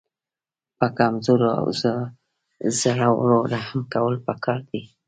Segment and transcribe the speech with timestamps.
[0.77, 1.65] په کمزورو او
[2.79, 3.13] زړو
[3.53, 4.81] رحم کول پکار دي.